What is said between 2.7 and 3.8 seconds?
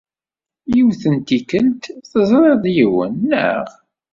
yiwen, naɣ?